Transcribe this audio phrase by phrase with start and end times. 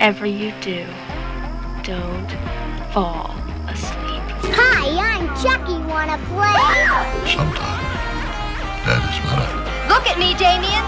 [0.00, 0.86] whatever you do,
[1.82, 2.30] don't
[2.90, 3.36] fall
[3.68, 4.22] asleep.
[4.56, 5.76] Hi, I'm Chucky.
[5.84, 6.56] Wanna play?
[7.28, 7.84] Sometimes
[8.88, 9.60] that is better.
[9.92, 10.72] Look at me, Damien.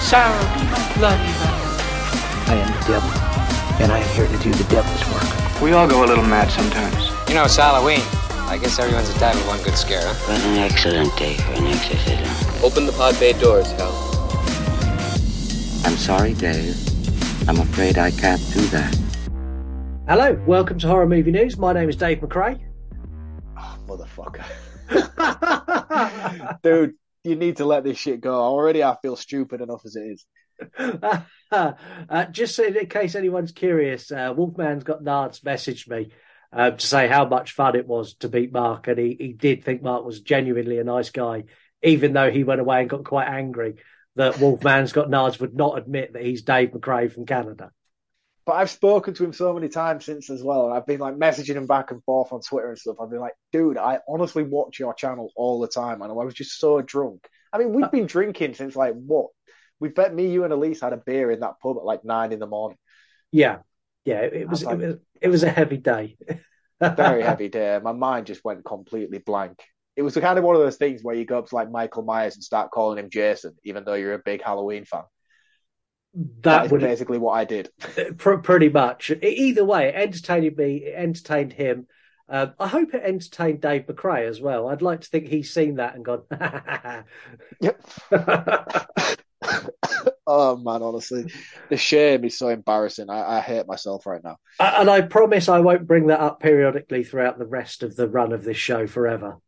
[0.00, 2.48] Sarah, be my bloody valentine.
[2.48, 3.12] I am the devil,
[3.84, 5.28] and I am here to do the devil's work.
[5.60, 7.10] We all go a little mad sometimes.
[7.28, 8.00] You know, it's Halloween.
[8.48, 10.14] I guess everyone's entitled to one good scare, huh?
[10.32, 12.64] What an excellent day for an exorcism.
[12.64, 14.03] Open the pod bay doors, Hal.
[15.94, 16.76] I'm sorry, Dave.
[17.48, 18.92] I'm afraid I can't do that.
[20.08, 21.56] Hello, welcome to Horror Movie News.
[21.56, 22.60] My name is Dave McRae.
[23.56, 24.44] Oh, motherfucker.
[26.64, 28.34] Dude, you need to let this shit go.
[28.34, 30.26] Already I feel stupid enough as it is.
[31.52, 36.10] uh, just so in case anyone's curious, uh, Wolfman's got Nards messaged me
[36.52, 39.62] uh, to say how much fun it was to beat Mark, and he, he did
[39.62, 41.44] think Mark was genuinely a nice guy,
[41.84, 43.76] even though he went away and got quite angry
[44.16, 47.70] that Wolfman's got Nards would not admit that he's Dave McRae from Canada.
[48.46, 50.70] But I've spoken to him so many times since as well.
[50.70, 52.96] I've been like messaging him back and forth on Twitter and stuff.
[53.00, 56.34] I've been like, dude, I honestly watch your channel all the time, and I was
[56.34, 57.26] just so drunk.
[57.52, 59.28] I mean, we've uh, been drinking since like what?
[59.80, 62.32] We bet me, you, and Elise had a beer in that pub at like nine
[62.32, 62.78] in the morning.
[63.32, 63.58] Yeah,
[64.04, 66.16] yeah, it was like, it was it was a heavy day.
[66.80, 67.80] very heavy day.
[67.82, 69.62] My mind just went completely blank.
[69.96, 72.02] It was kind of one of those things where you go up to like Michael
[72.02, 75.04] Myers and start calling him Jason, even though you're a big Halloween fan.
[76.14, 77.70] That, that is would basically what I did.
[78.18, 79.10] pretty much.
[79.10, 80.76] Either way, it entertained me.
[80.76, 81.86] It entertained him.
[82.28, 84.68] Um, I hope it entertained Dave McRae as well.
[84.68, 86.22] I'd like to think he's seen that and gone.
[87.60, 87.80] yep.
[90.26, 91.30] oh man, honestly,
[91.68, 93.10] the shame is so embarrassing.
[93.10, 94.36] I, I hate myself right now.
[94.58, 98.32] And I promise I won't bring that up periodically throughout the rest of the run
[98.32, 99.38] of this show forever.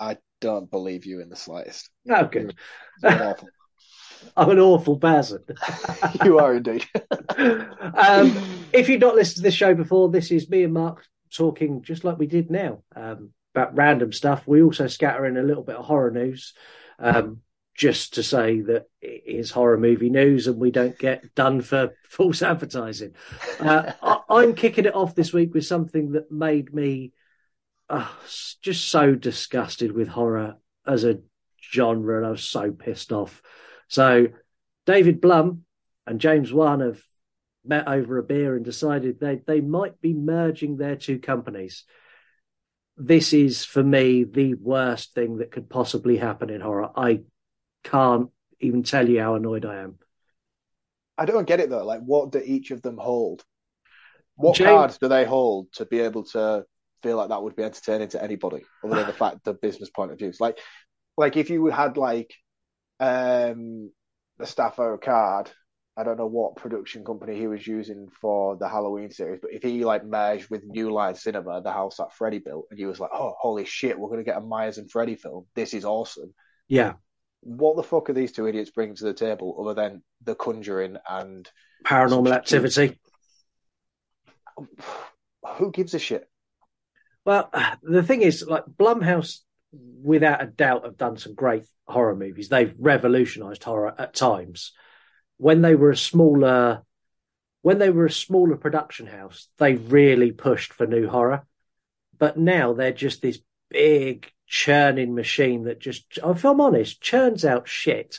[0.00, 1.90] I don't believe you in the slightest.
[2.08, 2.56] Oh, good.
[3.02, 5.44] I'm an awful person.
[6.24, 6.84] you are indeed.
[7.38, 8.36] um,
[8.72, 12.04] if you've not listened to this show before, this is me and Mark talking just
[12.04, 14.46] like we did now um, about random stuff.
[14.46, 16.54] We also scatter in a little bit of horror news.
[16.98, 17.40] Um,
[17.80, 21.94] just to say that it is horror movie news and we don't get done for
[22.10, 23.14] false advertising.
[23.58, 27.12] Uh, I, am kicking it off this week with something that made me
[27.90, 28.08] uh,
[28.62, 30.56] just so disgusted with horror
[30.86, 31.18] as a
[31.72, 33.42] genre, and I was so pissed off.
[33.88, 34.28] So,
[34.86, 35.64] David Blum
[36.06, 37.02] and James Wan have
[37.64, 41.84] met over a beer and decided they, they might be merging their two companies.
[42.96, 46.90] This is, for me, the worst thing that could possibly happen in horror.
[46.94, 47.20] I
[47.84, 48.30] can't
[48.60, 49.98] even tell you how annoyed I am.
[51.18, 51.84] I don't get it though.
[51.84, 53.44] Like, what do each of them hold?
[54.36, 54.68] What James...
[54.68, 56.64] cards do they hold to be able to
[57.02, 60.12] feel like that would be entertaining to anybody, other than the fact the business point
[60.12, 60.32] of view?
[60.40, 60.58] Like,
[61.16, 62.32] like if you had like
[62.98, 63.90] um
[64.38, 65.50] the Staffo card,
[65.96, 69.62] I don't know what production company he was using for the Halloween series, but if
[69.62, 73.00] he like merged with New Line Cinema, the house that Freddy built, and he was
[73.00, 75.46] like, "Oh, holy shit, we're gonna get a Myers and Freddy film.
[75.54, 76.32] This is awesome."
[76.68, 76.94] Yeah,
[77.42, 80.96] what the fuck are these two idiots bringing to the table other than The Conjuring
[81.08, 81.50] and
[81.84, 83.00] Paranormal Activity?
[85.56, 86.28] Who gives a shit?
[87.24, 87.50] Well,
[87.82, 89.40] the thing is, like Blumhouse,
[89.72, 92.48] without a doubt, have done some great horror movies.
[92.48, 94.72] They've revolutionized horror at times.
[95.36, 96.82] When they were a smaller,
[97.62, 101.46] when they were a smaller production house, they really pushed for new horror.
[102.18, 103.38] But now they're just this
[103.70, 108.18] big churning machine that just, if I'm honest, churns out shit.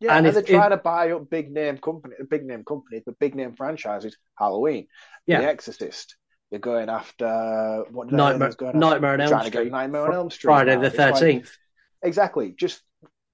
[0.00, 3.02] Yeah, and, and if, they're trying to buy up big name company, big name companies,
[3.04, 4.16] but big name franchises.
[4.38, 4.86] Halloween,
[5.26, 5.40] yeah.
[5.40, 6.16] The Exorcist.
[6.50, 9.72] They're going after what Nightmare, going Nightmare on Elm Street.
[9.72, 10.48] Nightmare on Elm Street.
[10.48, 11.56] Friday the thirteenth.
[12.02, 12.54] Like, exactly.
[12.56, 12.80] Just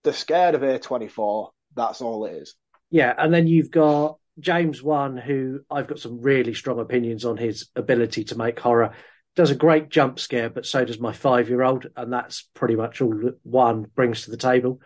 [0.03, 1.51] they're scared of A twenty four.
[1.75, 2.55] That's all it is.
[2.91, 7.37] Yeah, and then you've got James Wan, who I've got some really strong opinions on
[7.37, 8.93] his ability to make horror
[9.35, 12.77] does a great jump scare, but so does my five year old, and that's pretty
[12.77, 14.81] much all that one brings to the table.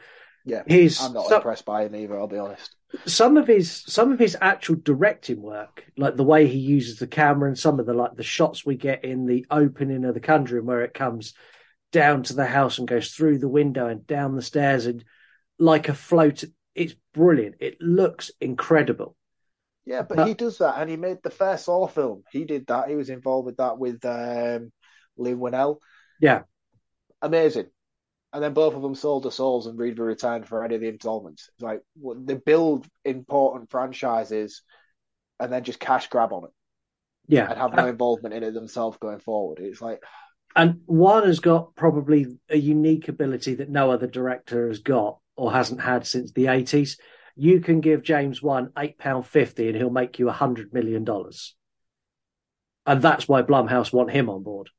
[0.44, 2.19] Yeah, he's I'm not impressed by him either.
[2.19, 2.75] I'll be honest.
[3.05, 7.06] Some of his some of his actual directing work, like the way he uses the
[7.06, 10.21] camera and some of the like the shots we get in the opening of the
[10.21, 11.35] Conjuring, where it comes
[11.93, 15.05] down to the house and goes through the window and down the stairs and
[15.59, 16.44] like a float.
[16.75, 17.56] It's brilliant.
[17.61, 19.17] It looks incredible.
[19.85, 22.25] Yeah, but, but he does that, and he made the first Saw film.
[22.33, 22.88] He did that.
[22.88, 24.73] He was involved with that with um,
[25.17, 25.79] Leigh Whannell.
[26.21, 26.43] Yeah,
[27.23, 27.67] amazing.
[28.32, 30.88] And then both of them sold their souls and Reaver returned for any of the
[30.88, 31.49] installments.
[31.55, 34.62] It's like well, they build important franchises
[35.40, 36.50] and then just cash grab on it.
[37.28, 39.58] Yeah, and have no involvement in it themselves going forward.
[39.61, 40.02] It's like,
[40.55, 45.52] and Wan has got probably a unique ability that no other director has got or
[45.52, 46.99] hasn't had since the eighties
[47.37, 51.05] you can give James Wan eight pound fifty, and he'll make you a hundred million
[51.05, 51.55] dollars.
[52.87, 54.70] And that's why Blumhouse want him on board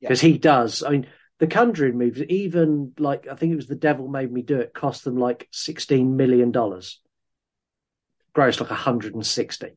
[0.00, 0.30] because yeah.
[0.30, 0.82] he does.
[0.82, 1.06] I mean,
[1.38, 4.72] the Conjuring movies, even like I think it was The Devil Made Me Do It,
[4.72, 7.00] cost them like sixteen million dollars,
[8.32, 9.76] gross like hundred and sixty.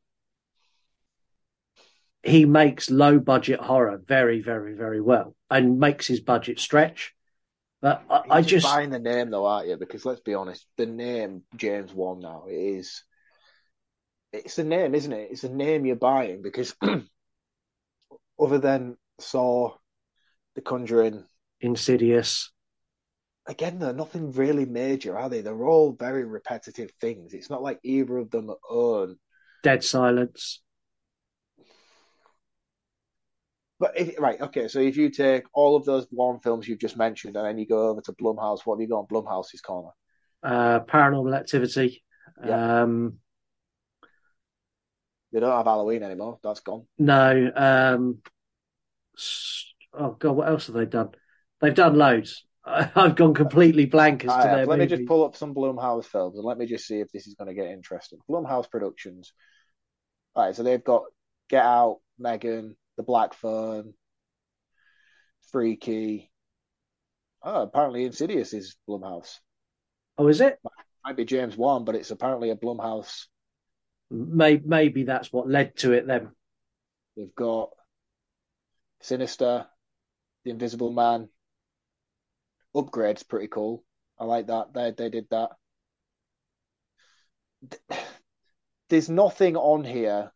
[2.23, 7.13] He makes low budget horror very, very, very well, and makes his budget stretch.
[7.81, 9.77] But I, I just buying the name though, aren't you?
[9.77, 13.03] Because let's be honest, the name James Wan now is
[14.31, 15.29] it's the name, isn't it?
[15.31, 16.75] It's the name you're buying because
[18.39, 19.75] other than Saw,
[20.55, 21.23] The Conjuring,
[21.61, 22.51] Insidious.
[23.47, 25.41] Again, they're nothing really major, are they?
[25.41, 27.33] They're all very repetitive things.
[27.33, 29.17] It's not like either of them own
[29.63, 30.61] Dead Silence.
[33.79, 34.67] But if, right, okay.
[34.67, 37.65] So if you take all of those Wan films you've just mentioned, and then you
[37.65, 39.91] go over to Blumhouse, what have you got on Blumhouse's corner?
[40.43, 42.03] Uh, Paranormal Activity.
[42.45, 42.81] Yeah.
[42.83, 43.19] Um,
[45.31, 46.39] they don't have Halloween anymore.
[46.43, 46.85] That's gone.
[46.97, 47.51] No.
[47.55, 48.19] Um,
[49.93, 51.09] oh god, what else have they done?
[51.61, 52.45] They've done loads.
[52.65, 54.65] I've gone completely blank as to their.
[54.65, 57.27] Let me just pull up some Blumhouse films and let me just see if this
[57.27, 58.19] is going to get interesting.
[58.29, 59.33] Blumhouse Productions.
[60.35, 61.03] All right, so they've got
[61.49, 63.93] Get Out, Megan, The Black Phone,
[65.51, 66.31] Freaky.
[67.41, 69.39] Oh, apparently Insidious is Blumhouse.
[70.17, 70.59] Oh, is it?
[71.05, 73.25] Might be James Wan, but it's apparently a Blumhouse.
[74.11, 76.29] Maybe, maybe that's what led to it then.
[77.15, 77.69] They've got
[79.01, 79.65] Sinister,
[80.43, 81.29] The Invisible Man,
[82.75, 83.83] Upgrade's pretty cool.
[84.19, 84.73] I like that.
[84.73, 85.49] They they did that.
[88.89, 90.31] There's nothing on here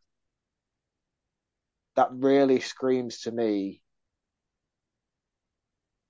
[1.95, 3.81] that really screams to me.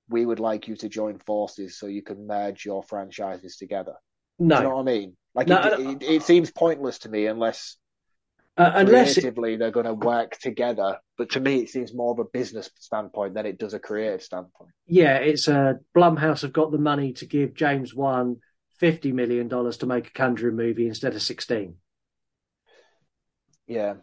[0.09, 3.95] We would like you to join forces so you can merge your franchises together.
[4.37, 5.17] No, Do you know what I mean?
[5.33, 7.77] Like no, it, it, it, seems pointless to me unless
[8.57, 9.57] uh, unless creatively it...
[9.57, 10.97] they're going to work together.
[11.17, 14.23] But to me, it seems more of a business standpoint than it does a creative
[14.23, 14.71] standpoint.
[14.85, 18.38] Yeah, it's a uh, Blumhouse have got the money to give James Wan
[18.79, 21.75] fifty million dollars to make a Conjuring movie instead of sixteen.
[23.67, 23.95] Yeah,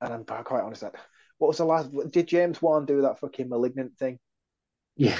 [0.00, 0.94] and I'm quite honest that
[1.38, 1.90] what was the last?
[2.10, 4.20] Did James Wan do that fucking malignant thing?
[4.96, 5.18] Yeah.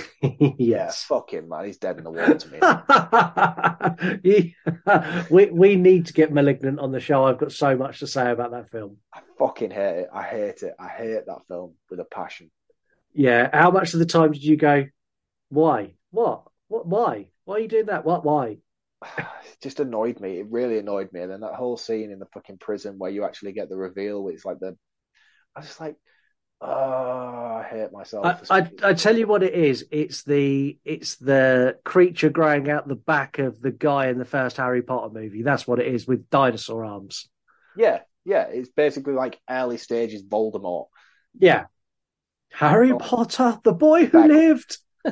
[0.59, 1.65] Yeah, fuck him, man.
[1.65, 2.49] He's dead in the water to
[4.23, 4.55] me.
[5.31, 7.25] we we need to get Malignant on the show.
[7.25, 8.99] I've got so much to say about that film.
[9.13, 10.09] I fucking hate it.
[10.13, 10.75] I hate it.
[10.79, 12.51] I hate that film with a passion.
[13.13, 13.51] Yeah.
[13.53, 14.87] How much of the time did you go?
[15.49, 15.95] Why?
[16.11, 16.45] What?
[16.69, 16.87] What?
[16.87, 17.29] Why?
[17.45, 18.05] Why are you doing that?
[18.05, 18.25] What?
[18.25, 18.59] Why?
[19.19, 19.27] it
[19.61, 20.39] just annoyed me.
[20.39, 21.21] It really annoyed me.
[21.23, 24.29] And then that whole scene in the fucking prison where you actually get the reveal,
[24.29, 24.77] it's like the.
[25.57, 25.97] I was just like,
[26.65, 28.25] Oh, I hate myself.
[28.49, 29.85] I, I, I, tell you what it is.
[29.91, 34.59] It's the it's the creature growing out the back of the guy in the first
[34.59, 35.43] Harry Potter movie.
[35.43, 37.29] That's what it is with dinosaur arms.
[37.77, 38.45] Yeah, yeah.
[38.45, 40.87] It's basically like early stages Voldemort.
[41.37, 41.65] Yeah.
[42.53, 42.93] Harry.
[42.97, 44.79] Potter, the boy who lived.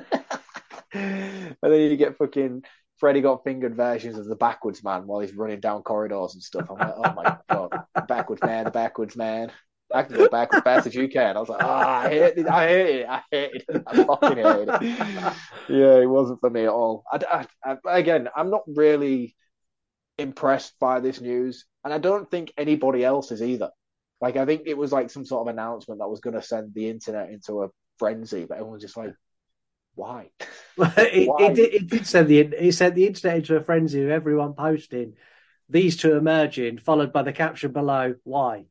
[0.92, 2.62] and then you get fucking
[2.98, 6.70] Freddy got fingered versions of the backwards man while he's running down corridors and stuff.
[6.70, 9.50] I'm like, oh my god, backwards man, the backwards man.
[9.92, 11.36] I can go back as fast as you can.
[11.36, 12.46] I was like, ah, oh, I hate it.
[12.48, 13.06] I hate it.
[13.08, 13.82] I hate it.
[13.86, 15.36] I fucking hate it.
[15.68, 17.04] yeah, it wasn't for me at all.
[17.10, 19.34] I, I, I, again, I'm not really
[20.18, 23.70] impressed by this news, and I don't think anybody else is either.
[24.20, 26.74] Like, I think it was like some sort of announcement that was going to send
[26.74, 27.68] the internet into a
[27.98, 29.14] frenzy, but everyone's just like,
[29.94, 30.30] why?
[30.78, 31.36] it, why?
[31.46, 34.54] It, it, it, did send the it sent the internet into a frenzy of everyone
[34.54, 35.14] posting
[35.68, 38.66] these two emerging, followed by the caption below, "Why?"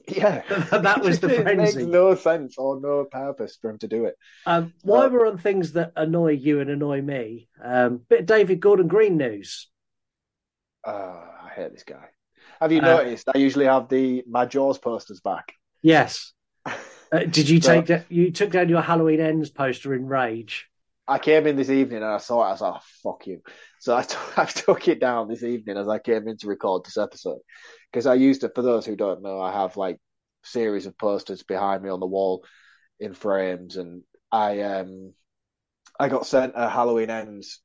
[0.08, 1.50] Yeah, that was the frenzy.
[1.52, 4.16] It makes no sense or no purpose for him to do it.
[4.46, 8.60] Um, while we're on things that annoy you and annoy me, um, bit of David
[8.60, 9.68] Gordon Green news.
[10.86, 10.90] Uh,
[11.44, 12.08] I hate this guy.
[12.60, 13.28] Have you uh, noticed?
[13.34, 15.54] I usually have the my Jaws posters back.
[15.82, 16.32] Yes.
[16.64, 18.10] Uh, did you take that?
[18.10, 20.68] You took down your Halloween Ends poster in rage.
[21.06, 22.48] I came in this evening and I saw it.
[22.48, 23.42] I was like, oh, "Fuck you!"
[23.80, 26.84] So I, t- I took it down this evening as I came in to record
[26.84, 27.40] this episode
[27.90, 28.52] because I used it.
[28.54, 29.98] For those who don't know, I have like
[30.44, 32.44] series of posters behind me on the wall
[33.00, 35.12] in frames, and I um
[35.98, 37.60] I got sent a Halloween Ends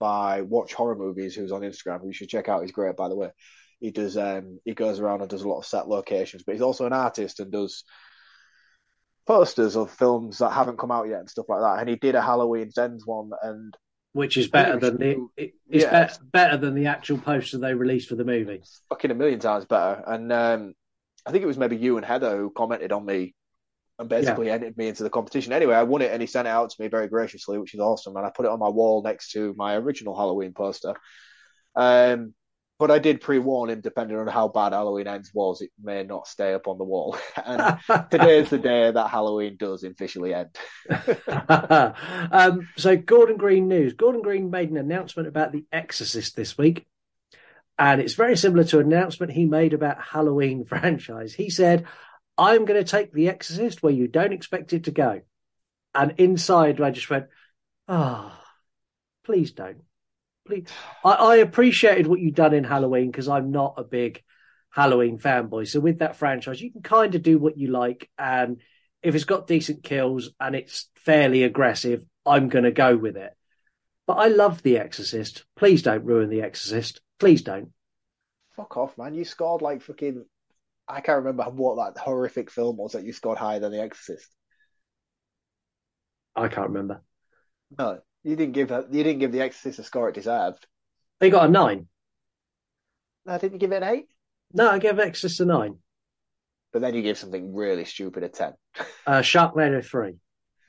[0.00, 2.04] by Watch Horror Movies, who's on Instagram.
[2.04, 2.62] You should check out.
[2.62, 3.30] He's great, by the way.
[3.80, 6.62] He does um he goes around and does a lot of set locations, but he's
[6.62, 7.84] also an artist and does
[9.26, 11.80] posters of films that haven't come out yet and stuff like that.
[11.80, 13.76] And he did a Halloween Ends one, and
[14.12, 16.06] which is better than the it's yeah.
[16.06, 18.62] be- better than the actual poster they released for the movie.
[18.88, 20.02] fucking a million times better.
[20.06, 20.74] And um,
[21.26, 23.34] I think it was maybe you and Heather who commented on me
[23.98, 24.54] and basically yeah.
[24.54, 25.52] entered me into the competition.
[25.52, 27.80] Anyway, I won it and he sent it out to me very graciously, which is
[27.80, 28.16] awesome.
[28.16, 30.94] And I put it on my wall next to my original Halloween poster.
[31.74, 32.34] Um,
[32.76, 36.26] But I did pre-warn him, depending on how bad Halloween Ends was, it may not
[36.26, 37.16] stay up on the wall.
[37.44, 37.78] and
[38.10, 40.56] today is the day that Halloween does officially end.
[42.32, 43.92] um, so, Gordon Green news.
[43.92, 46.86] Gordon Green made an announcement about The Exorcist this week.
[47.78, 51.32] And it's very similar to an announcement he made about Halloween franchise.
[51.34, 51.86] He said,
[52.36, 55.22] I'm going to take The Exorcist where you don't expect it to go.
[55.94, 57.26] And inside, I just went,
[57.88, 58.46] ah, oh,
[59.24, 59.82] please don't.
[60.46, 60.66] Please.
[61.04, 64.22] I, I appreciated what you've done in Halloween because I'm not a big
[64.70, 65.68] Halloween fanboy.
[65.68, 68.10] So with that franchise, you can kind of do what you like.
[68.18, 68.60] And
[69.02, 73.32] if it's got decent kills and it's fairly aggressive, I'm going to go with it.
[74.06, 75.44] But I love The Exorcist.
[75.56, 77.00] Please don't ruin The Exorcist.
[77.18, 77.70] Please don't.
[78.56, 79.14] Fuck off, man.
[79.14, 80.24] You scored like fucking.
[80.86, 84.28] I can't remember what that horrific film was that you scored higher than The Exorcist.
[86.36, 87.02] I can't remember.
[87.78, 90.66] No, you didn't give you didn't give The Exorcist a score it deserved.
[91.20, 91.86] They got a nine.
[93.26, 94.06] No, didn't you give it an eight?
[94.52, 95.76] No, I gave Exorcist a nine.
[96.72, 98.54] But then you give something really stupid a ten.
[99.06, 100.16] Uh, Sharknado three.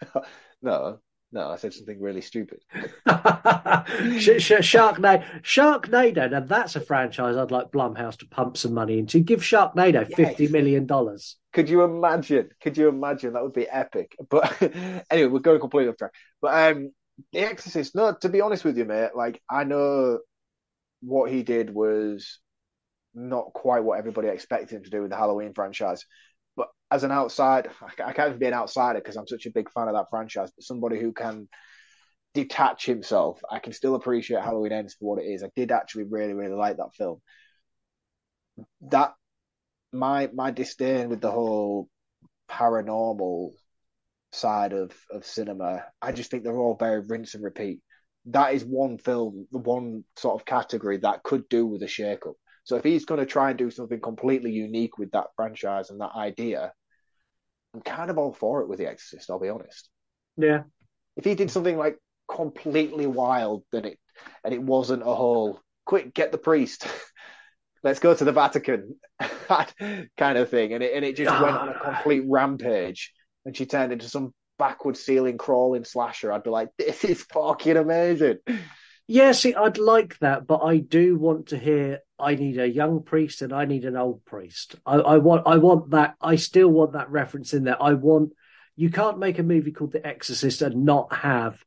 [0.62, 1.00] no,
[1.32, 2.60] no, I said something really stupid.
[3.08, 6.32] Sharknado, Sharknado.
[6.32, 9.20] Now that's a franchise I'd like Blumhouse to pump some money into.
[9.20, 10.16] Give Sharknado yes.
[10.16, 11.38] fifty million dollars.
[11.54, 12.50] Could you imagine?
[12.62, 13.34] Could you imagine?
[13.34, 14.16] That would be epic.
[14.30, 14.62] But
[15.10, 16.12] anyway, we're going completely off track.
[16.42, 16.92] But um,
[17.32, 17.96] The Exorcist.
[17.96, 19.12] No, to be honest with you, mate.
[19.16, 20.20] Like I know
[21.02, 22.40] what he did was
[23.16, 26.06] not quite what everybody expected him to do with the Halloween franchise
[26.58, 27.70] But as an outside,
[28.04, 30.52] I can't even be an outsider because I'm such a big fan of that franchise.
[30.56, 31.50] But somebody who can
[32.34, 35.44] detach himself, I can still appreciate Halloween Ends for what it is.
[35.44, 37.22] I did actually really, really like that film.
[38.90, 39.14] That
[39.94, 41.90] my my disdain with the whole
[42.50, 43.52] paranormal
[44.36, 47.82] side of of cinema, I just think they're all very rinse and repeat.
[48.26, 52.26] That is one film, the one sort of category that could do with a shake
[52.26, 52.36] up.
[52.64, 56.02] So if he's going to try and do something completely unique with that franchise and
[56.02, 56.74] that idea,
[57.74, 59.30] I'm kind of all for it with The Exorcist.
[59.30, 59.90] I'll be honest.
[60.38, 60.64] Yeah.
[61.16, 64.00] If he did something like completely wild, then it
[64.44, 66.88] and it wasn't a whole quick get the priest,
[67.84, 68.96] let's go to the Vatican,
[69.48, 69.74] that
[70.18, 71.84] kind of thing, and it and it just went on a ah.
[71.84, 73.14] complete rampage,
[73.46, 76.32] and she turned into some backward ceiling crawling slasher.
[76.32, 78.38] I'd be like, this is fucking amazing.
[79.08, 82.00] Yeah, see, I'd like that, but I do want to hear.
[82.18, 84.76] I need a young priest and I need an old priest.
[84.86, 86.16] I, I want, I want that.
[86.22, 87.82] I still want that reference in there.
[87.82, 88.32] I want.
[88.78, 91.64] You can't make a movie called The Exorcist and not have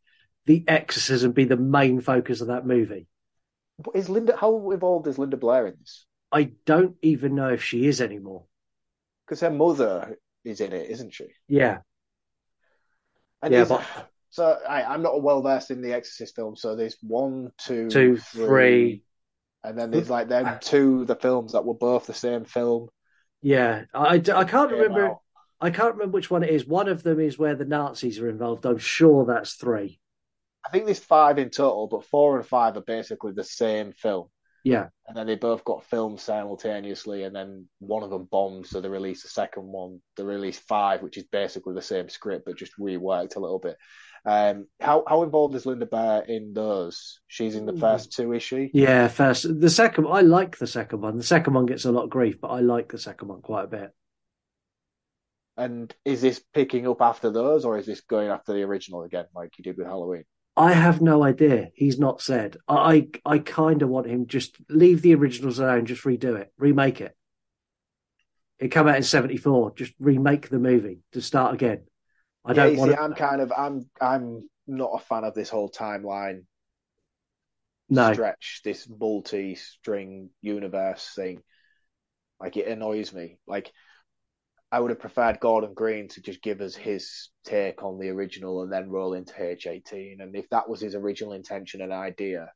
[0.47, 3.06] the exorcism be the main focus of that movie.
[3.94, 6.06] Is Linda how involved is Linda Blair in this?
[6.32, 8.44] I don't even know if she is anymore.
[9.26, 10.16] Because her mother
[10.49, 11.26] is in it, isn't she?
[11.47, 11.78] Yeah.
[13.43, 13.85] And yeah, but
[14.31, 16.61] so I, am not well versed in the Exorcist films.
[16.61, 19.02] So there's one, two, two, three, three.
[19.64, 22.88] and then there's like them two the films that were both the same film.
[23.40, 25.11] Yeah, I, I can't remember.
[25.11, 25.21] Out.
[25.61, 26.67] I can't remember which one it is.
[26.67, 28.64] One of them is where the Nazis are involved.
[28.64, 29.99] I'm sure that's three.
[30.64, 34.28] I think there's five in total, but four and five are basically the same film.
[34.68, 34.88] Yeah.
[35.06, 38.88] And then they both got filmed simultaneously, and then one of them bombed, so they
[38.88, 40.00] released the second one.
[40.16, 43.76] They released five, which is basically the same script, but just reworked a little bit.
[44.26, 47.20] Um, how how involved is Linda Blair in those?
[47.28, 48.70] She's in the first two, is she?
[48.75, 49.46] Yeah, first.
[49.60, 51.16] The second, I like the second one.
[51.16, 53.64] The second one gets a lot of grief, but I like the second one quite
[53.64, 53.90] a bit.
[55.56, 59.26] And is this picking up after those, or is this going after the original again,
[59.34, 60.25] like you did with Halloween?
[60.58, 61.70] I have no idea.
[61.74, 62.56] He's not said.
[62.66, 62.74] I
[63.24, 67.00] I, I kind of want him just leave the originals alone, just redo it, remake
[67.00, 67.16] it.
[68.58, 69.74] It came out in '74.
[69.76, 71.84] Just remake the movie to start again.
[72.44, 72.90] I don't want.
[72.90, 76.42] See, I'm kind of I'm I'm not a fan of this whole timeline
[77.88, 78.12] no.
[78.12, 81.42] stretch, this multi-string universe thing.
[82.40, 83.38] Like it annoys me.
[83.46, 83.72] Like
[84.70, 88.62] I would have preferred Gordon Green to just give us his take on the original
[88.62, 90.20] and then roll into H18.
[90.20, 92.50] And if that was his original intention and idea,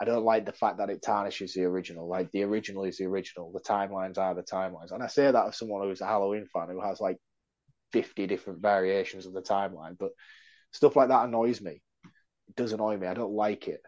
[0.00, 2.08] I don't like the fact that it tarnishes the original.
[2.08, 3.50] Like the original is the original.
[3.52, 4.92] The timelines are the timelines.
[4.92, 7.16] And I say that as someone who's a Halloween fan who has like
[7.92, 9.96] 50 different variations of the timeline.
[9.98, 10.10] But
[10.72, 11.82] stuff like that annoys me.
[12.48, 13.08] It does annoy me.
[13.08, 13.80] I don't like it.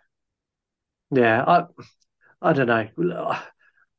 [1.12, 1.64] Yeah, I
[2.42, 3.36] I don't know.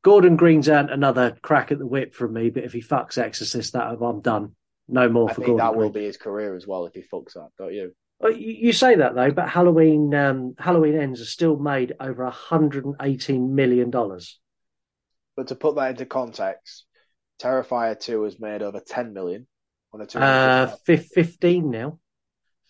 [0.08, 3.74] Gordon Green's earned another crack at the whip from me, but if he fucks Exorcist,
[3.74, 4.56] that I'm done.
[4.88, 5.66] No more I for think Gordon.
[5.66, 5.82] That Green.
[5.82, 7.92] will be his career as well if he fucks that, don't you?
[8.34, 13.90] You say that though, but Halloween um, Halloween Ends has still made over 118 million
[13.90, 14.40] dollars.
[15.36, 16.86] But to put that into context,
[17.38, 19.46] Terrifier 2 has made over 10 million
[19.92, 20.20] on a two.
[20.20, 21.98] Uh, 15 now.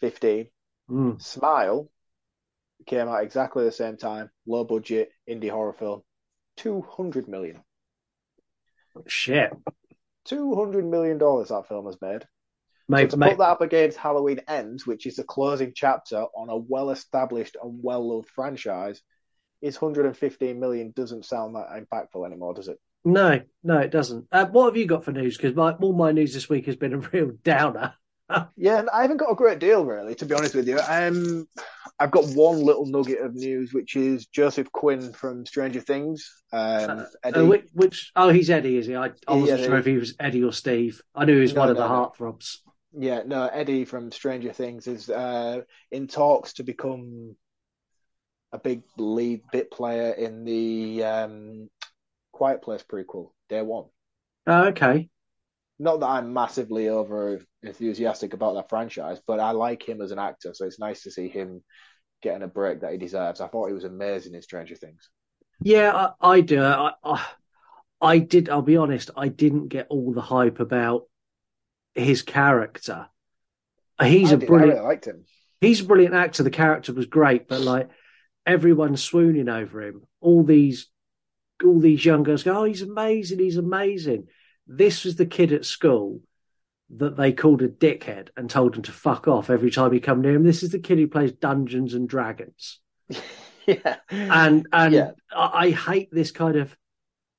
[0.00, 0.49] 15.
[0.90, 1.23] Mm.
[1.23, 1.88] Smile
[2.85, 6.02] came out exactly the same time, low budget indie horror film.
[6.59, 7.61] Two hundred million.
[9.07, 9.53] Shit.
[10.25, 12.27] Two hundred million dollars that film has made.
[12.88, 16.25] Mate, so to mate, put that up against Halloween Ends, which is the closing chapter
[16.35, 19.03] on a well-established and well-loved franchise,
[19.61, 22.79] is 115 million doesn't sound that impactful anymore, does it?
[23.05, 24.27] no, no, it doesn't.
[24.33, 25.37] Uh, what have you got for news?
[25.37, 27.95] Because my, all my news this week has been a real downer.
[28.56, 30.80] Yeah, I haven't got a great deal really, to be honest with you.
[30.80, 31.47] Um,
[32.00, 36.28] I've got one little nugget of news, which is Joseph Quinn from Stranger Things.
[36.52, 37.40] Um, Eddie.
[37.40, 38.97] Uh, which, which, oh, he's Eddie, is he?
[38.97, 41.02] I, I wasn't Yeah, sure if he was Eddie or Steve.
[41.14, 41.87] I knew he was No, one of the no.
[41.87, 42.58] heartthrobs.
[42.92, 47.37] Yeah, no, Eddie from Stranger Things is uh, in talks to become
[48.52, 51.70] a big lead bit player in the um,
[52.32, 53.87] Quiet Place prequel, Day One.
[54.47, 55.11] Oh, okay.
[55.78, 60.18] Not that I'm massively over enthusiastic about that franchise, but I like him as an
[60.18, 61.62] actor, so it's nice to see him
[62.20, 63.40] getting a break that he deserves.
[63.40, 65.08] I thought he was amazing in Stranger Things.
[65.62, 66.61] Yeah, I, I do.
[66.62, 67.26] I, I,
[68.00, 68.49] I did.
[68.49, 69.11] I'll be honest.
[69.16, 71.04] I didn't get all the hype about
[71.94, 73.06] his character.
[74.02, 74.75] He's I a did- I brilliant.
[74.75, 75.25] really liked him.
[75.61, 76.42] He's a brilliant actor.
[76.44, 77.88] The character was great, but like
[78.47, 80.02] everyone's swooning over him.
[80.20, 80.87] All these,
[81.64, 83.40] all these young girls go, "Oh, he's amazing!
[83.40, 84.28] He's amazing."
[84.68, 86.20] This was the kid at school
[86.90, 90.22] that they called a dickhead and told him to fuck off every time he come
[90.22, 90.44] near him.
[90.44, 92.80] This is the kid who plays Dungeons and Dragons.
[93.66, 93.96] Yeah,
[94.30, 95.10] and and Yeah.
[95.30, 96.75] I, I hate this kind of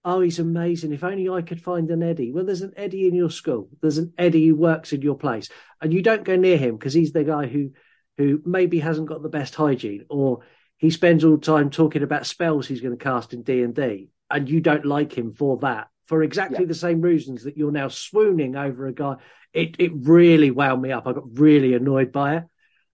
[0.06, 0.94] oh he's amazing.
[0.94, 2.32] If only i could find an eddie.
[2.32, 3.70] Well there's an eddie in your school.
[3.82, 5.50] There's an eddie who works in your place.
[5.82, 7.72] And you don't go near him because he's the guy who
[8.18, 10.42] who maybe hasn't got the best hygiene or
[10.78, 14.50] he spends all the time talking about spells he's going to cast in d&d and
[14.50, 16.68] you don't like him for that for exactly Yeah.
[16.68, 19.16] the same reasons that you're now swooning over a guy
[19.54, 22.44] it it really wound me up i got really annoyed by it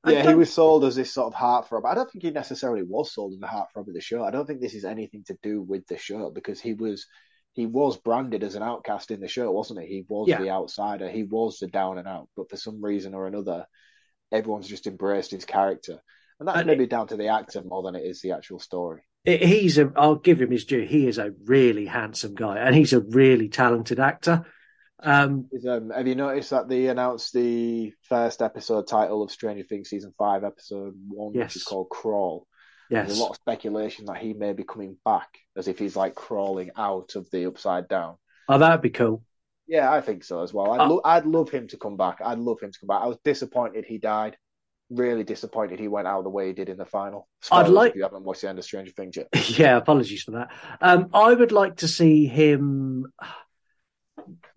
[0.03, 1.84] I Yeah, he was sold as this sort of heartthrob.
[1.84, 4.24] I don't think he necessarily was sold as the heartthrob of the show.
[4.24, 7.07] I don't think this is anything to do with the show because he was
[7.53, 9.87] he was branded as an outcast in the show, wasn't he?
[9.87, 10.37] He was Yeah.
[10.42, 11.09] the outsider.
[11.09, 12.27] He was the down and out.
[12.37, 13.66] But for some reason or another,
[14.31, 15.98] everyone's just embraced his character,
[16.39, 19.01] and that's And maybe down to the actor more than it is the actual story.
[19.25, 22.94] He's a i'll give him his due he is a really handsome guy and he's
[22.94, 24.46] a really talented actor
[25.03, 29.90] um um, have you noticed that they announced the first episode title of Stranger Things
[29.90, 32.48] season five, episode one, which is called Crawl?
[32.90, 35.96] There's yes a lot of speculation that he may be coming back as if he's
[35.96, 38.16] like crawling out of the upside down.
[38.48, 39.22] oh that'd be cool
[39.68, 40.72] Yeah, I think so as well.
[40.72, 42.20] I'd, Uh, lo- I'd love him to come back.
[42.24, 43.01] I'd love him to come back.
[43.03, 44.38] I was disappointed he died.
[44.91, 47.27] Really disappointed he went out the way he did in the final.
[47.51, 49.27] I'd like- if you haven't watched the end of Stranger Things yet.
[49.57, 53.11] yeah apologies for that um i would like to see him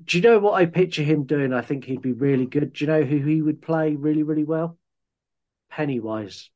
[0.05, 2.85] do you know what i picture him doing i think he'd be really good do
[2.85, 4.79] you know who he would play really really well
[5.71, 6.51] pennywise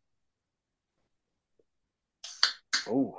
[2.88, 3.16] Oh.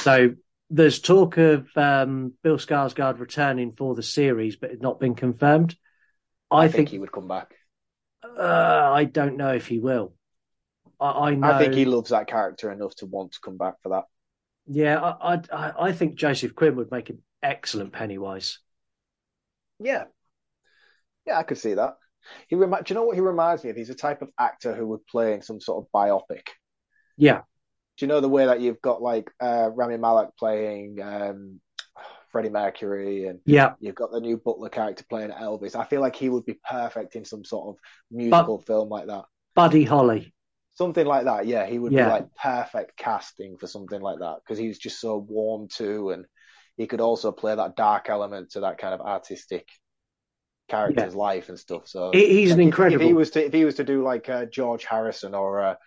[0.00, 0.34] so
[0.70, 5.76] there's talk of um bill skarsgård returning for the series but it's not been confirmed
[6.50, 7.54] i, I, think, think, he would come back.
[8.38, 10.12] Uh, i don't know if he will
[11.00, 13.74] i, I know I think he loves that character enough to want to come back
[13.82, 14.04] for that.
[14.66, 18.58] Yeah, I, I I think Joseph Quinn would make an excellent Pennywise.
[19.80, 20.04] Yeah.
[21.26, 21.96] Yeah, I could see that.
[22.48, 23.76] He remi- Do you know what he reminds me of?
[23.76, 26.48] He's a type of actor who would play in some sort of biopic.
[27.16, 27.42] Yeah,
[27.96, 31.60] Do you know the way that you've got like uh, Rami Malek playing um,
[32.32, 35.76] Freddie Mercury and yeah, you've got the new Butler character playing Elvis?
[35.76, 39.24] I feel like he would be perfect in some sort of musical film like that.
[39.54, 40.34] Buddy Holly.
[40.74, 41.66] Something like that, yeah.
[41.66, 42.06] He would Yeah.
[42.06, 46.24] be like perfect casting for something like that because he's just so warm too, and
[46.78, 49.68] he could also play that dark element to that kind of artistic
[50.68, 51.86] character's life and stuff.
[51.86, 54.02] So he's an like, if- If, incredible- he was to if he was to do
[54.02, 55.78] like a George Harrison or a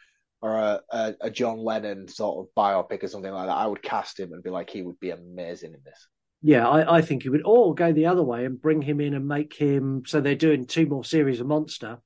[0.42, 3.82] or a, a, a John Lennon sort of biopic or something like that, I would
[3.82, 6.08] cast him and be like he would be amazing in this.
[6.42, 7.42] Yeah, I, I think he would.
[7.46, 10.04] Or go the other way and bring him in and make him.
[10.06, 12.00] So they're doing two more series of Monster.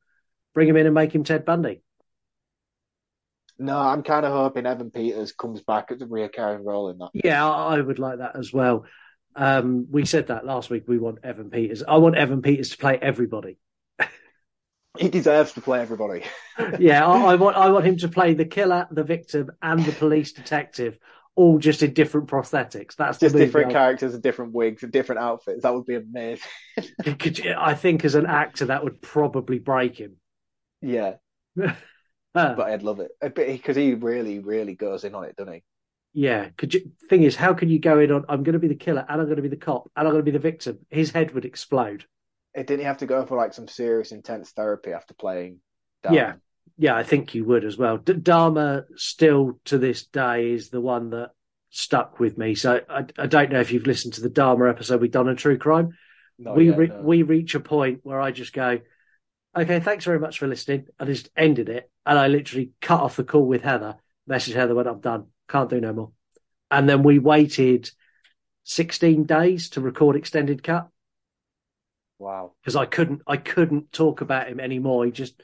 [0.54, 1.82] Bring him in and make him Ted Bundy.
[3.58, 7.10] No, I'm kind of hoping Evan Peters comes back as a recurring role in that.
[7.14, 8.86] Yeah, I, I would like that as well.
[9.36, 10.84] Um, we said that last week.
[10.88, 11.84] We want Evan Peters.
[11.86, 13.58] I want Evan Peters to play everybody.
[14.98, 16.24] He deserves to play everybody.
[16.78, 19.94] Yeah, I, I want I want him to play the killer, the victim, and the
[19.94, 21.00] police detective,
[21.40, 22.96] all just in different prosthetics.
[22.98, 25.64] That's Just different characters and different wigs and different outfits.
[25.64, 26.44] That would be amazing.
[27.20, 30.18] Could you- I think as an actor that would probably break him.
[30.82, 31.16] Yeah,
[32.36, 35.64] Uh, but I'd love it because he really, really goes in on it, doesn't he?
[36.14, 36.50] yeah.
[36.58, 36.92] Could you?
[37.10, 38.26] Thing is, how can you go in on?
[38.30, 40.14] I'm going to be the killer, and I'm going to be the cop, and I'm
[40.14, 40.80] going to be the victim.
[40.90, 42.06] His head would explode.
[42.54, 45.60] It didn't he have to go for like some serious, intense therapy after playing.
[46.04, 46.14] Dahmer?
[46.16, 46.34] Yeah,
[46.78, 46.96] yeah.
[46.96, 47.98] I think you would as well.
[47.98, 51.32] D- Dahmer still to this day is the one that
[51.70, 52.56] stuck with me.
[52.56, 55.36] So I, I don't know if you've listened to the Dahmer episode we've done on
[55.36, 55.98] True Crime.
[56.38, 57.02] Not we yet, re- no.
[57.02, 58.80] we reach a point where I just go,
[59.56, 60.88] okay, thanks very much for listening.
[61.00, 63.98] I just ended it, and I literally cut off the call with Heather.
[64.26, 65.28] Message Heather when I'm done.
[65.50, 66.12] Can't do no more.
[66.72, 67.90] And then we waited
[68.64, 70.88] 16 days to record extended cut
[72.20, 72.54] Wow.
[72.62, 75.06] because I couldn't I couldn't talk about him anymore.
[75.06, 75.42] He just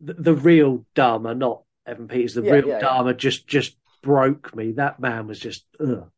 [0.00, 2.34] the, the real Dahmer, not Evan Peters.
[2.34, 2.88] The Yeah, real yeah, yeah.
[2.88, 4.72] Dahmer just just broke me.
[4.72, 6.10] That man was just ugh,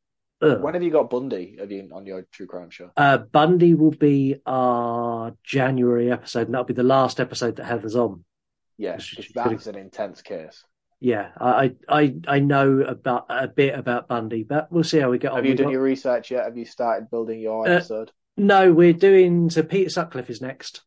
[0.43, 0.61] ugh.
[0.62, 2.91] When have you got Bundy have you, on your true crime show?
[2.97, 7.97] Uh, Bundy will be our January episode, and that'll be the last episode that Heather's
[7.97, 8.25] on.
[8.77, 8.99] Yeah,
[9.35, 10.64] that's an intense case.
[11.01, 15.19] Yeah, I I I know about a bit about Bundy, but we'll see how we
[15.19, 15.37] get on.
[15.38, 16.45] Have you done got- your research yet?
[16.45, 18.11] Have you started building your Uh, episode?
[18.37, 19.51] No, we're doing.
[19.51, 20.83] So Peter Sutcliffe is next,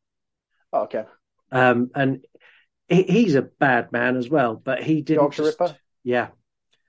[0.73, 1.03] Oh, okay.
[1.51, 2.25] um, and
[2.91, 4.55] he, he's a bad man as well.
[4.55, 5.21] But he didn't.
[5.23, 5.75] Yorkshire just- Ripper?
[6.03, 6.27] Yeah,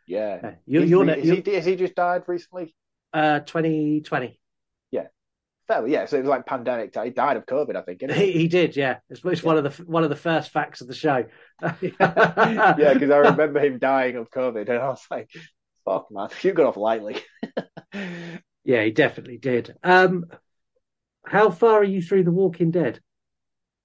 [0.07, 0.39] Yeah.
[0.43, 0.55] yeah.
[0.67, 2.75] You, you're, re- is, you're he, has he just died recently?
[3.13, 4.39] uh, 2020.
[4.91, 5.07] Yeah,
[5.69, 6.07] Fairly, yeah.
[6.07, 6.95] So it was like pandemic.
[7.03, 8.01] He died of COVID, I think.
[8.01, 8.39] didn't He, he?
[8.41, 8.99] he did, yeah.
[9.11, 11.25] It's, it's one of the one of the first facts of the show.
[11.63, 15.31] yeah, because I remember him dying of COVID, and I was like,
[15.85, 17.17] "Fuck, man, you got off lightly."
[18.65, 19.75] Yeah, he definitely did.
[19.83, 20.27] Um,
[21.27, 23.01] how far are you through The Walking Dead?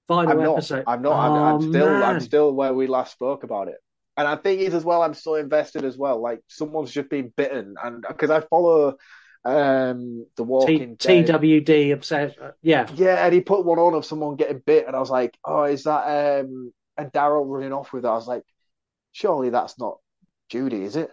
[0.08, 0.54] Final I'm not.
[0.58, 0.84] episode.
[0.88, 1.14] I'm not.
[1.20, 1.88] I'm, I'm Oh, still.
[2.04, 3.78] I'm still where we last spoke about it.
[4.16, 5.02] And I think is as well.
[5.04, 6.22] I'm so invested as well.
[6.22, 8.98] Like someone's just been bitten, and because I follow
[9.46, 11.28] um the T- Walking Dead.
[11.28, 12.38] TWD obsessed.
[12.62, 15.38] Yeah, Yeah, and he put one on of someone getting bit, and I was like,
[15.46, 18.10] "Oh, is that?" um And Daryl running off with that.
[18.10, 18.44] I was like,
[19.12, 20.00] "Surely that's not
[20.50, 21.12] Judy, is it?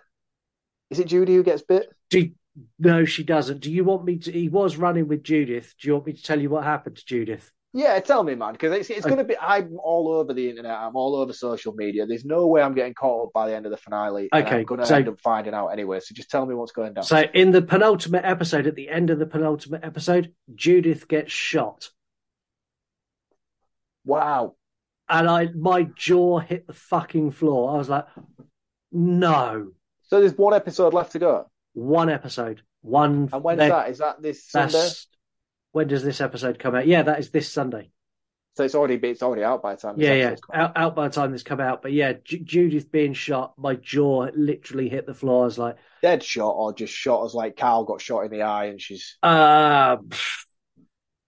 [0.90, 2.30] Is it Judy who gets bit?" Do,
[2.78, 3.61] no, she doesn't.
[3.61, 4.33] Do you want me to?
[4.33, 5.74] He was running with Judith.
[5.80, 7.50] Do you want me to tell you what happened to Judith?
[7.76, 9.37] Yeah, tell me, man, because it's it's going to be.
[9.37, 10.78] I'm all over the internet.
[10.78, 12.06] I'm all over social media.
[12.06, 14.28] There's no way I'm getting caught up by the end of the finale.
[14.32, 15.98] Okay, I'm going to so- end up finding out anyway.
[15.98, 17.02] So just tell me what's going down.
[17.02, 21.90] So, in the penultimate episode, at the end of the penultimate episode, Judith gets shot,
[24.04, 24.54] wow.
[25.08, 27.74] and I my jaw hit the fucking floor.
[27.74, 28.06] I was like,
[28.92, 31.50] "No, So there's one episode left to go.
[31.72, 33.90] one episode, one." And when's that?
[33.90, 34.88] Is that this Sunday?
[35.74, 36.87] When does this episode come out?
[36.87, 37.90] Yeah, that is this Sunday.
[38.56, 39.96] So it's already it's already out by the time.
[39.96, 40.76] This Yeah, yeah, out.
[40.76, 41.82] out, by the time this come out.
[41.82, 45.42] But yeah, Ju- Judith being shot, my jaw literally hit the floor.
[45.42, 48.42] I was like, Dead shot or just shot as like Carl got shot in the
[48.42, 49.96] eye and she's uh,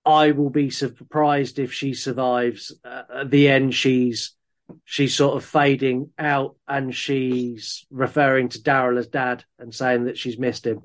[0.04, 2.72] I will be surprised if she survives.
[2.85, 4.37] Uh, at the end, she's
[4.85, 10.18] she's sort of fading out, and she's referring to Daryl as dad and saying that
[10.18, 10.82] she's missed him.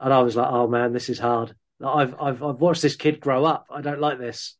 [0.00, 1.54] And I was like, oh man, this is hard.
[1.84, 3.66] I've I've I've watched this kid grow up.
[3.70, 4.56] I don't like this.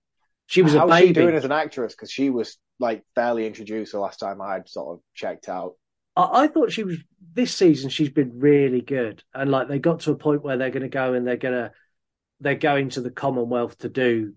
[0.47, 1.07] She was How's a baby.
[1.09, 1.95] she doing as an actress?
[1.95, 5.75] Because she was like barely introduced the last time I'd sort of checked out.
[6.17, 6.99] I, I thought she was
[7.33, 7.91] this season.
[7.91, 10.89] She's been really good, and like they got to a point where they're going to
[10.89, 11.73] go and they're going to
[12.41, 14.35] they're going to the Commonwealth to do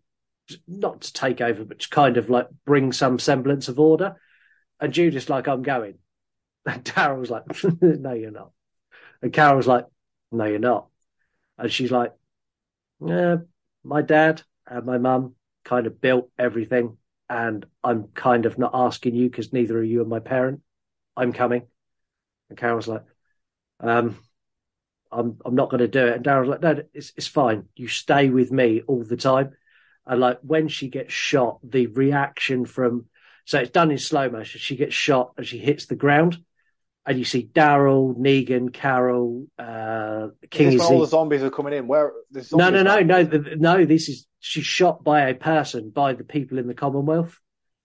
[0.67, 4.15] not to take over, but to kind of like bring some semblance of order.
[4.79, 5.95] And Judith's like, "I'm going,"
[6.65, 7.43] and Daryl's like,
[7.81, 8.51] "No, you're not,"
[9.21, 9.85] and Carol's like,
[10.31, 10.87] "No, you're not,"
[11.57, 12.13] and she's like,
[13.05, 13.37] "Yeah,
[13.83, 16.97] my dad and my mum kind of built everything."
[17.29, 20.61] And I'm kind of not asking you because neither are you and my parent.
[21.17, 21.67] I'm coming.
[22.49, 23.03] And Carol's like,
[23.81, 24.17] um,
[25.11, 26.15] I'm I'm not going to do it.
[26.15, 27.67] And Daryl's like, no, it's it's fine.
[27.75, 29.55] You stay with me all the time.
[30.05, 33.05] And like when she gets shot, the reaction from
[33.45, 34.59] so it's done in slow motion.
[34.59, 36.37] She gets shot and she hits the ground,
[37.07, 41.49] and you see Daryl, Negan, Carol, uh, Is King this when all the zombies are
[41.49, 41.87] coming in?
[41.87, 42.11] Where
[42.51, 43.85] No, no, no, no, the, no.
[43.85, 47.39] This is she's shot by a person, by the people in the Commonwealth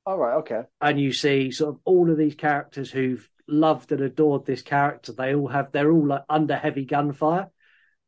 [0.05, 0.63] All right, okay.
[0.81, 5.13] and you see sort of all of these characters who've loved and adored this character.
[5.13, 7.49] They all have they're all like under heavy gunfire.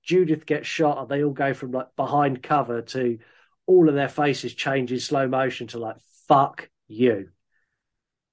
[0.03, 3.19] Judith gets shot, and they all go from like behind cover to
[3.67, 5.97] all of their faces change in slow motion to like
[6.27, 7.29] "fuck you,"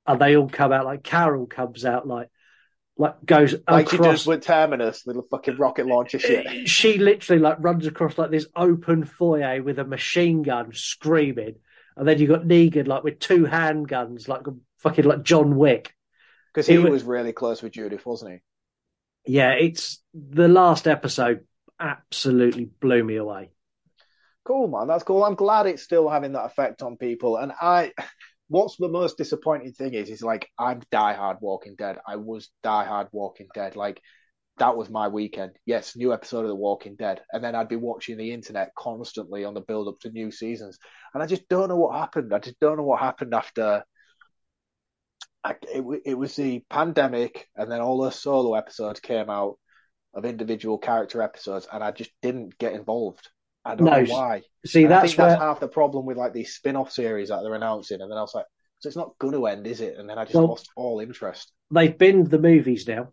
[0.07, 2.29] and they all come out like Carol comes out like
[3.01, 4.19] like goes Like she across.
[4.19, 6.67] does with Terminus, little fucking rocket launcher uh, shit.
[6.69, 11.55] She literally like runs across like this open foyer with a machine gun screaming,
[11.97, 14.41] and then you got Negan like with two handguns, like
[14.79, 15.95] fucking like John Wick.
[16.53, 18.39] Because he It wa- was really close with Judith, wasn't he?
[19.33, 21.45] Yeah, it's the last episode
[21.79, 23.51] absolutely blew me away.
[24.43, 24.87] Cool, man.
[24.87, 25.23] That's cool.
[25.23, 27.37] I'm glad it's still having that effect on people.
[27.37, 27.91] And I,
[28.51, 31.97] what's the most disappointing thing is, is like I'm diehard Walking Dead.
[32.05, 33.77] I was diehard Walking Dead.
[33.77, 34.01] Like
[34.57, 35.53] that was my weekend.
[35.65, 39.45] Yes, new episode of The Walking Dead, and then I'd be watching the internet constantly
[39.45, 40.77] on the build up to new seasons.
[41.13, 42.33] And I just don't know what happened.
[42.33, 43.85] I just don't know what happened after.
[45.45, 49.57] I, it, it was the pandemic, and then all the solo episodes came out,
[50.13, 53.29] of individual character episodes, and I just didn't get involved.
[53.65, 54.43] I don't No, know why.
[54.65, 57.41] See, And that's think that's where half the problem with like these spin-off series that
[57.43, 58.45] they're announcing, and then I was like,
[58.79, 59.97] so it's not going to end, is it?
[59.97, 61.51] And then I just Well- lost all interest.
[61.71, 63.11] they've binned the movies now.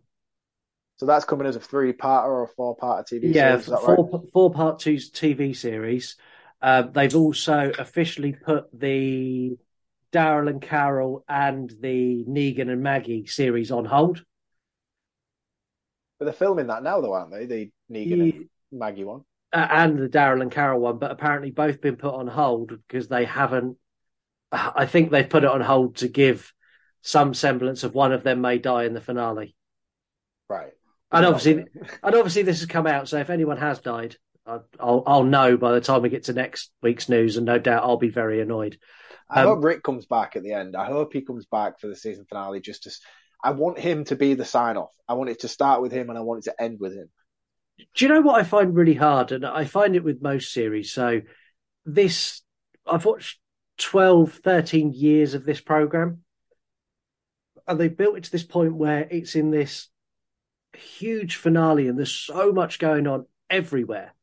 [0.97, 3.63] So that's coming as a three part or a four part TV yeah, series.
[3.63, 3.95] Is that right?
[3.95, 6.17] four four part two TV series.
[6.61, 9.57] Uh, they've also officially put the
[10.11, 14.23] Daryl and Carol and the Negan and Maggie series on hold.
[16.17, 17.45] But they're filming that now, though, aren't they?
[17.45, 19.23] The Negan and Maggie one.
[19.53, 23.07] Uh, and the Daryl and Carol one, but apparently both been put on hold because
[23.07, 23.77] they haven't.
[24.51, 26.51] I think they've put it on hold to give
[27.01, 29.55] some semblance of one of them may die in the finale.
[30.49, 30.71] Right.
[31.11, 31.65] And obviously,
[32.03, 33.07] and obviously, this has come out.
[33.07, 34.15] So if anyone has died,
[34.79, 37.83] I'll I'll know by the time we get to next week's news, and no doubt
[37.83, 38.77] I'll be very annoyed.
[39.29, 40.75] I Um, hope Rick comes back at the end.
[40.75, 42.59] I hope he comes back for the season finale.
[42.59, 43.01] Just to, s-
[43.43, 44.91] I want him to be the sign off.
[45.07, 47.09] I want it to start with him, and I want it to end with him.
[47.95, 49.31] Do you know what I find really hard?
[49.31, 50.91] And I find it with most series.
[50.91, 51.21] So
[51.85, 52.41] this,
[52.85, 53.39] I've watched
[53.77, 56.23] 12, 13 years of this program.
[57.67, 59.89] And they've built it to this point where it's in this
[60.73, 64.13] huge finale and there's so much going on everywhere.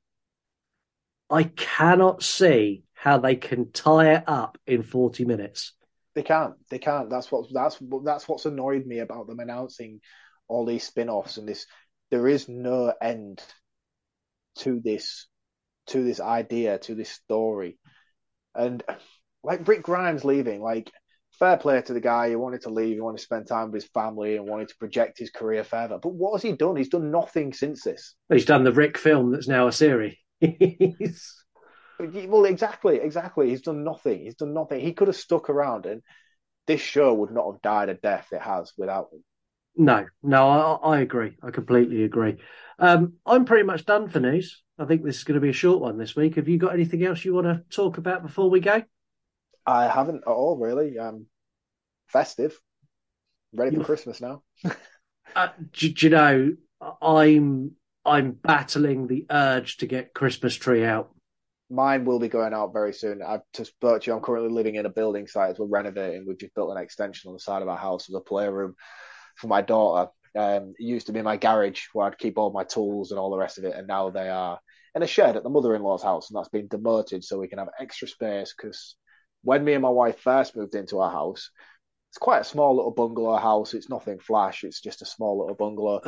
[1.31, 5.73] I cannot see how they can tie it up in 40 minutes.
[6.15, 6.55] They can't.
[6.71, 7.11] They can't.
[7.11, 7.47] That's what.
[7.53, 10.01] That's that's what's annoyed me about them announcing
[10.49, 11.67] all these spin-offs and this.
[12.11, 13.43] There is no end
[14.59, 15.27] to this,
[15.89, 17.79] to this idea, to this story,
[18.55, 18.83] and
[19.43, 20.91] like Rick Grimes leaving, like
[21.39, 22.29] fair play to the guy.
[22.29, 22.95] He wanted to leave.
[22.95, 25.99] He wanted to spend time with his family and wanted to project his career further.
[26.03, 26.77] But what has he done?
[26.77, 28.15] He's done nothing since this.
[28.29, 30.17] He's done the Rick film that's now a series.
[31.99, 33.49] Well, exactly, exactly.
[33.49, 34.21] He's done nothing.
[34.21, 34.81] He's done nothing.
[34.81, 36.03] He could have stuck around, and
[36.67, 39.25] this show would not have died a death it has without him.
[39.77, 40.49] No, no,
[40.83, 41.37] I, I agree.
[41.43, 42.37] I completely agree.
[42.79, 44.63] Um, I'm pretty much done for news.
[44.79, 46.37] I think this is going to be a short one this week.
[46.37, 48.83] Have you got anything else you want to talk about before we go?
[49.67, 50.99] I haven't at all, really.
[50.99, 51.27] Um,
[52.09, 52.59] festive,
[53.53, 54.43] ready for You're- Christmas now.
[55.35, 56.57] Uh, do, do you know,
[57.03, 57.73] I'm
[58.07, 61.11] I'm battling the urge to get Christmas tree out.
[61.69, 63.21] Mine will be going out very soon.
[63.23, 64.15] I've just spoke you.
[64.15, 66.25] I'm currently living in a building site as we're renovating.
[66.27, 68.77] We've just built an extension on the side of our house as a playroom
[69.37, 70.11] for my daughter.
[70.37, 73.31] Um, it used to be my garage where I'd keep all my tools and all
[73.31, 74.61] the rest of it, and now they are
[74.95, 77.69] in a shed at the mother-in-law's house, and that's been demoted so we can have
[77.79, 78.55] extra space.
[78.57, 78.97] Because
[79.43, 81.51] when me and my wife first moved into our house,
[82.11, 83.75] it's quite a small little bungalow house.
[83.75, 84.65] It's nothing flash.
[84.65, 86.03] It's just a small little bungalow,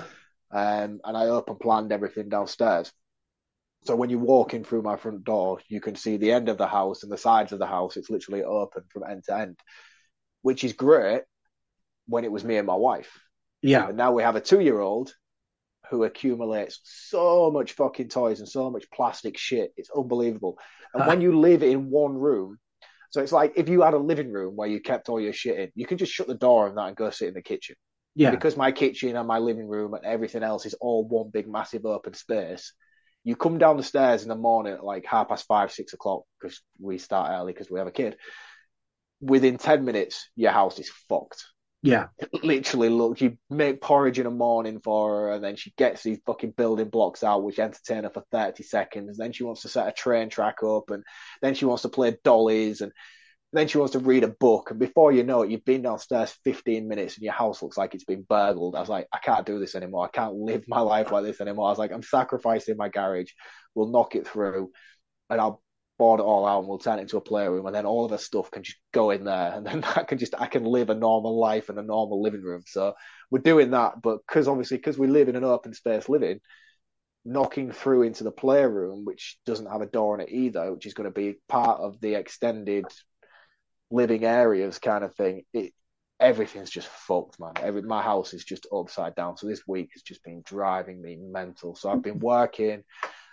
[0.51, 2.93] um, and I open planned everything downstairs.
[3.85, 6.59] So when you walk in through my front door, you can see the end of
[6.59, 7.97] the house and the sides of the house.
[7.97, 9.59] It's literally open from end to end,
[10.43, 11.23] which is great
[12.09, 13.11] when it was me and my wife.
[13.63, 15.13] Yeah, But now we have a two year old
[15.91, 19.73] who accumulates so much fucking toys and so much plastic shit.
[19.77, 20.59] It's unbelievable.
[20.95, 22.59] And when you live in one room,
[23.11, 25.59] so it's like if you had a living room where you kept all your shit
[25.59, 27.75] in, you can just shut the door on that and go sit in the kitchen.
[28.15, 31.49] yeah, Because my kitchen and my living room and everything else is all one big
[31.49, 32.75] massive open space.
[33.25, 36.23] You come down the stairs in the morning at like half past five, six o'clock
[36.41, 38.17] because we start early because we have a kid.
[39.21, 41.45] Within 10 minutes, your house is fucked
[41.83, 42.07] yeah.
[42.43, 46.19] literally look you make porridge in the morning for her and then she gets these
[46.27, 49.87] fucking building blocks out which entertain her for 30 seconds then she wants to set
[49.87, 51.05] a train track up and
[51.41, 52.91] then she wants to play dollies and
[53.53, 56.37] then she wants to read a book and before you know it you've been downstairs
[56.45, 58.75] 15 minutes and your house looks like it's been burgled.
[58.75, 60.05] I was like i can't do this anymore.
[60.05, 61.69] I can't live my life like this anymore.
[61.69, 63.31] I was like i'm sacrificing my garage.
[63.75, 64.73] We'll knock it through
[65.31, 65.63] and i'll
[65.99, 68.11] board it all out and we'll turn it into a playroom and then all of
[68.13, 70.91] her stuff can just go in there and then I can just I can live
[70.91, 72.63] a normal life in a normal living room.
[72.67, 72.95] So
[73.31, 76.41] we're doing that, but because obviously because we live in an open space living,
[77.25, 80.95] knocking through into the playroom, which doesn't have a door in it either, which is
[80.95, 82.87] going to be part of the extended
[83.91, 85.43] living areas kind of thing.
[85.53, 85.73] It
[86.21, 87.53] everything's just fucked, man.
[87.61, 89.37] Every my house is just upside down.
[89.37, 91.75] So this week has just been driving me mental.
[91.75, 92.85] So I've been working.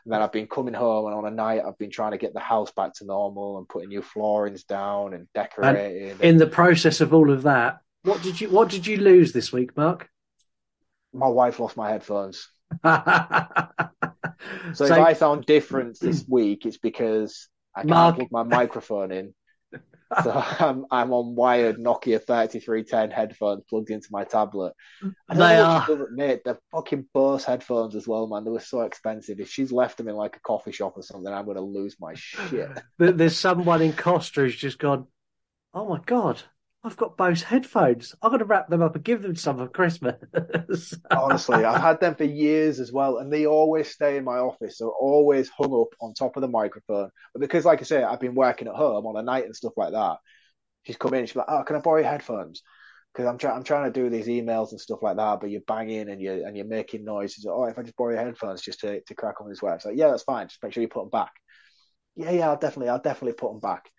[0.05, 2.33] And then I've been coming home, and on a night, I've been trying to get
[2.33, 6.15] the house back to normal and putting new floorings down and decorating.
[6.19, 9.51] In the process of all of that, what did you what did you lose this
[9.51, 10.07] week, Mark?
[11.11, 12.49] my wife lost my headphones.
[12.83, 12.89] So,
[14.73, 19.11] So- if I sound different this week, it's because I can't Mark- plug my microphone
[19.13, 19.33] in.
[20.23, 24.73] So I'm I'm on wired Nokia 3310 headphones plugged into my tablet.
[25.01, 26.41] Don't They are- mate.
[26.45, 28.43] They're fucking Bose headphones as well, man.
[28.43, 29.39] They were so expensive.
[29.39, 32.13] If she's left them in like a coffee shop or something, I'm gonna lose my
[32.15, 32.69] shit.
[32.97, 35.07] There- There's someone in Costa who's just gone,
[35.73, 36.41] oh my God,
[36.85, 38.13] I've got Bose headphones.
[38.21, 40.93] I'm going to wrap them up and give them some for Christmas.
[41.11, 44.77] Honestly, I've had them for years as well, and they always stay in my office.
[44.77, 47.09] They're always hung up on top of the microphone.
[47.33, 49.73] But because, like I say, I've been working at home on a night and stuff
[49.75, 50.17] like that,
[50.83, 51.25] she's come in.
[51.25, 52.61] She's like, "Oh, can I borrow your headphones?"
[53.13, 55.61] Because I'm trying, I'm trying to do these emails and stuff like that, but you're
[55.61, 57.47] banging and you're and you're making noises.
[57.49, 59.85] Oh, if I just borrow your headphones just to, to crack on this way, it's
[59.85, 60.49] like, yeah, that's fine.
[60.49, 61.31] Just make sure you put them back.
[62.15, 63.89] Yeah, yeah, I'll definitely, I'll definitely put them back.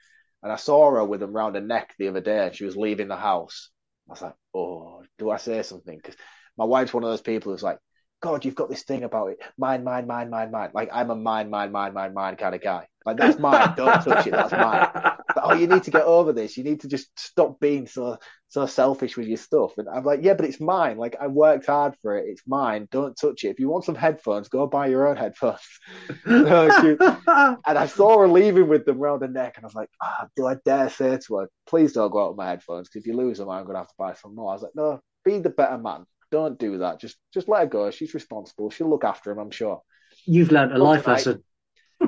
[0.46, 2.76] And I saw her with them round her neck the other day, and she was
[2.76, 3.68] leaving the house.
[4.08, 5.96] I was like, oh, do I say something?
[5.96, 6.14] Because
[6.56, 7.80] my wife's one of those people who's like,
[8.20, 9.38] God, you've got this thing about it.
[9.58, 10.70] mind, mind, mind, mind, mind.
[10.72, 12.86] Like I'm a mind, mind, mind, mind, mind kind of guy.
[13.06, 13.74] Like that's mine.
[13.76, 14.32] Don't touch it.
[14.32, 14.88] That's mine.
[14.92, 16.56] But, oh, you need to get over this.
[16.56, 19.78] You need to just stop being so so selfish with your stuff.
[19.78, 20.98] And I'm like, yeah, but it's mine.
[20.98, 22.26] Like I worked hard for it.
[22.28, 22.88] It's mine.
[22.90, 23.50] Don't touch it.
[23.50, 25.60] If you want some headphones, go buy your own headphones.
[26.26, 30.26] and I saw her leaving with them around her neck, and I was like, oh,
[30.34, 33.06] do I dare say to her, please don't go out with my headphones because if
[33.06, 34.50] you lose them, I'm gonna have to buy some more.
[34.50, 36.06] I was like, no, be the better man.
[36.32, 36.98] Don't do that.
[37.00, 37.90] Just just let her go.
[37.92, 38.70] She's responsible.
[38.70, 39.82] She'll look after him, I'm sure.
[40.26, 41.26] You've learned a Come life tonight.
[41.26, 41.44] lesson.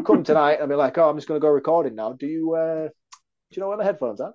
[0.04, 2.12] Come tonight and be like, oh, I'm just going to go recording now.
[2.12, 2.90] Do you uh, do
[3.50, 4.34] you know where my headphones are?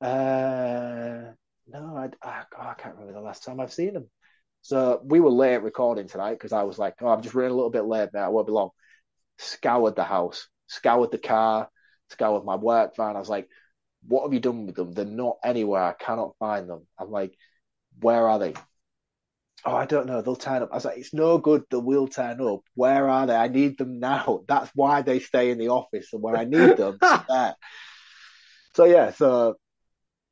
[0.00, 1.32] Uh,
[1.68, 4.10] no, I, I, oh, I can't remember the last time I've seen them.
[4.62, 7.54] So we were late recording tonight because I was like, oh, I'm just running a
[7.54, 8.24] little bit late now.
[8.24, 8.70] I won't be long.
[9.38, 11.68] Scoured the house, scoured the car,
[12.10, 13.16] scoured my work van.
[13.16, 13.48] I was like,
[14.08, 14.92] what have you done with them?
[14.92, 15.82] They're not anywhere.
[15.82, 16.86] I cannot find them.
[16.98, 17.36] I'm like,
[18.00, 18.54] where are they?
[19.66, 20.22] Oh, I don't know.
[20.22, 20.70] They'll turn up.
[20.70, 21.64] I was like, it's no good.
[21.70, 22.60] They will turn up.
[22.74, 23.34] Where are they?
[23.34, 24.42] I need them now.
[24.48, 26.12] That's why they stay in the office.
[26.12, 26.98] And when I need them,
[27.28, 27.56] there.
[28.74, 29.56] So yeah, so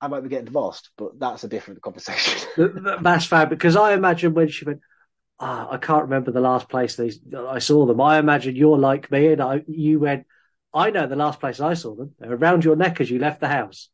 [0.02, 2.46] I might be getting divorced, but that's a different conversation.
[2.56, 4.80] Th- th- That's fab because I imagine when she went,
[5.40, 8.02] ah, I can't remember the last place they, I saw them.
[8.02, 10.26] I imagine you're like me, and I, you went,
[10.74, 12.14] I know the last place I saw them.
[12.18, 13.88] They're around your neck as you left the house.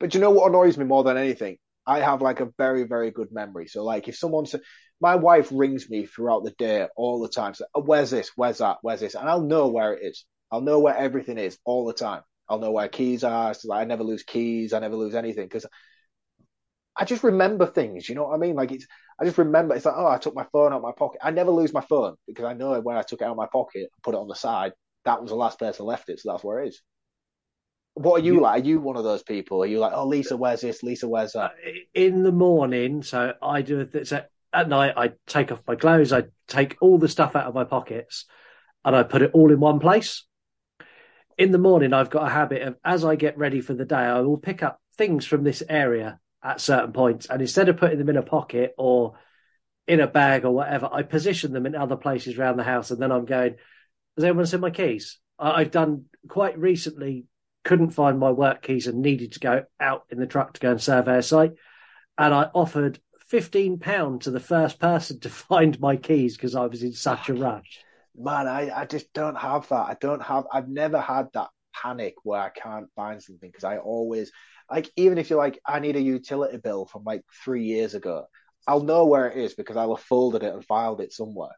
[0.00, 1.58] But you know what annoys me more than anything?
[1.86, 3.66] I have like a very, very good memory.
[3.68, 4.60] So like if someone said,
[5.00, 7.54] my wife rings me throughout the day all the time.
[7.54, 8.30] So, oh, where's this?
[8.36, 8.78] Where's that?
[8.82, 9.14] Where's this?
[9.14, 10.24] And I'll know where it is.
[10.50, 12.22] I'll know where everything is all the time.
[12.48, 13.54] I'll know where keys are.
[13.54, 14.72] So like, I never lose keys.
[14.72, 15.66] I never lose anything because
[16.96, 18.08] I just remember things.
[18.08, 18.54] You know what I mean?
[18.54, 18.86] Like it's,
[19.20, 19.74] I just remember.
[19.74, 21.20] It's like, oh, I took my phone out of my pocket.
[21.22, 23.48] I never lose my phone because I know when I took it out of my
[23.52, 24.72] pocket and put it on the side,
[25.04, 26.20] that was the last place I left it.
[26.20, 26.82] So that's where it is.
[27.94, 28.62] What are you, You- like?
[28.62, 29.62] Are you one of those people?
[29.62, 30.82] Are you like, oh, Lisa, where's this?
[30.82, 31.52] Lisa, where's that?
[31.66, 36.12] Uh, in the morning, so I do so at night I take off my clothes,
[36.12, 38.26] I take all the stuff out of my pockets,
[38.84, 40.24] and I put it all in one place.
[41.36, 43.96] In the morning, I've got a habit of as I get ready for the day,
[43.96, 47.98] I will pick up things from this area at certain points, and instead of putting
[47.98, 49.14] them in a pocket or
[49.86, 53.00] in a bag or whatever, I position them in other places around the house, and
[53.00, 53.56] then I'm going.
[54.16, 55.18] Has anyone seen my keys?
[55.38, 57.26] I- I've done quite recently.
[57.64, 60.70] Couldn't find my work keys and needed to go out in the truck to go
[60.70, 61.52] and survey a site
[62.18, 66.66] and I offered fifteen pound to the first person to find my keys because I
[66.66, 67.80] was in such a rush.
[68.16, 69.88] Man, I, I just don't have that.
[69.88, 73.78] I don't have, I've never had that panic where I can't find something because I
[73.78, 74.30] always,
[74.70, 78.26] like, even if you're like, I need a utility bill from like three years ago,
[78.68, 81.50] I'll know where it is because I'll have folded it and filed it somewhere.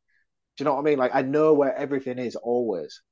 [0.57, 0.99] Do you know what I mean?
[0.99, 3.03] Like, I know where everything is always.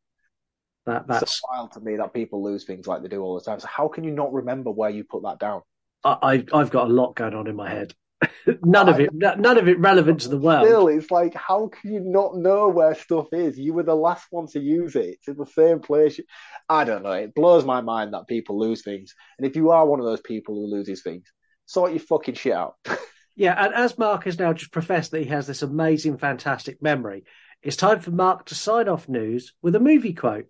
[0.87, 3.45] That that's so wild to me that people lose things like they do all the
[3.45, 3.61] time.
[3.61, 5.63] So, how can you not remember where you put that down?
[6.05, 7.95] I, I've got a lot going on in my head.
[8.63, 10.67] none of it none of it relevant to the world.
[10.67, 13.59] Still, it's like, how can you not know where stuff is?
[13.59, 15.17] You were the last one to use it.
[15.19, 16.21] It's in the same place.
[16.69, 17.13] I don't know.
[17.13, 19.15] It blows my mind that people lose things.
[19.39, 21.25] And if you are one of those people who loses things,
[21.67, 22.75] sort your fucking shit out.
[23.37, 27.25] Yeah, and as Mark has now just professed that he has this amazing, fantastic memory,
[27.63, 30.47] it's time for Mark to sign off news with a movie quote.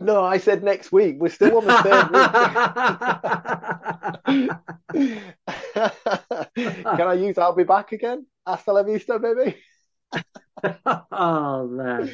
[0.00, 1.16] No, I said next week.
[1.18, 2.08] We're still on the same
[4.34, 4.50] week.
[6.54, 8.26] Can I use I'll be back again?
[8.46, 9.56] Hasta la vista, baby.
[11.12, 12.10] oh man.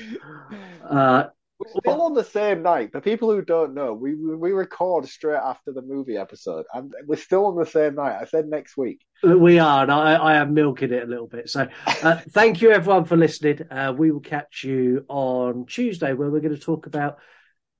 [0.85, 1.25] Uh,
[1.59, 2.90] We're still on the same night.
[2.92, 7.17] For people who don't know, we we record straight after the movie episode, and we're
[7.17, 8.19] still on the same night.
[8.21, 9.00] I said next week.
[9.23, 11.48] We are, and I, I am milking it a little bit.
[11.48, 11.69] So,
[12.02, 13.63] uh, thank you everyone for listening.
[13.71, 17.19] Uh, we will catch you on Tuesday, where we're going to talk about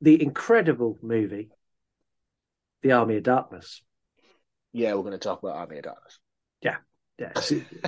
[0.01, 1.51] the incredible movie,
[2.83, 3.83] The Army of Darkness.
[4.73, 6.19] Yeah, we're going to talk about Army of Darkness.
[6.61, 6.77] Yeah,
[7.19, 7.33] yeah.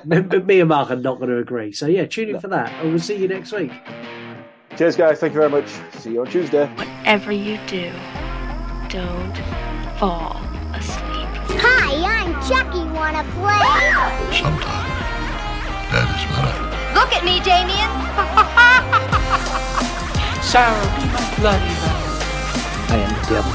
[0.04, 1.72] Me, me and Mark are not going to agree.
[1.72, 3.72] So, yeah, tune in for that, and we'll see you next week.
[4.76, 5.18] Cheers, guys.
[5.18, 5.68] Thank you very much.
[5.98, 6.66] See you on Tuesday.
[6.76, 7.92] Whatever you do,
[8.88, 9.36] don't
[9.98, 10.40] fall
[10.72, 11.28] asleep.
[11.60, 12.84] Hi, I'm Chucky.
[12.94, 14.38] Wanna play?
[14.38, 14.88] Sometimes
[15.90, 16.68] that is better.
[16.94, 17.90] Look at me, Damien.
[20.42, 21.97] Sarah, be my bloody valentine.
[22.90, 23.52] I am the devil,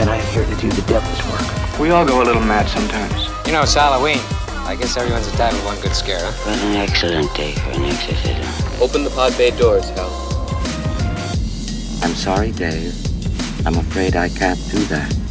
[0.00, 1.78] and I am here to do the devil's work.
[1.78, 3.28] We all go a little mad sometimes.
[3.46, 4.18] You know, it's Halloween.
[4.64, 6.50] I guess everyone's a die with one good scare, huh?
[6.50, 8.82] What an excellent day for an exorcism.
[8.82, 10.08] Open the pod bay doors, Hal.
[12.02, 12.94] I'm sorry, Dave.
[13.66, 15.23] I'm afraid I can't do that.